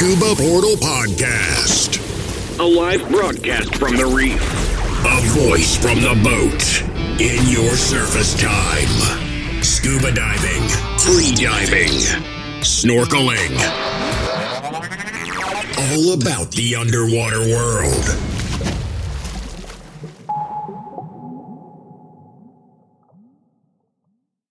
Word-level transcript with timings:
Scuba 0.00 0.34
Portal 0.34 0.76
Podcast. 0.76 2.00
A 2.58 2.64
live 2.64 3.06
broadcast 3.10 3.74
from 3.76 3.98
the 3.98 4.06
reef. 4.06 4.40
A 5.04 5.20
voice 5.38 5.76
from 5.76 6.00
the 6.00 6.18
boat 6.24 7.20
in 7.20 7.46
your 7.46 7.76
surface 7.76 8.34
time. 8.40 9.62
Scuba 9.62 10.10
diving, 10.10 10.66
free 11.00 11.34
diving, 11.34 11.92
snorkeling. 12.62 13.52
All 15.92 16.14
about 16.14 16.50
the 16.52 16.76
underwater 16.76 17.40
world. 17.40 18.39